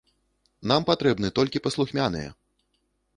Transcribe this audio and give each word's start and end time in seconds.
Нам 0.69 0.87
патрэбны 0.89 1.29
толькі 1.39 1.61
паслухмяныя! 1.67 2.29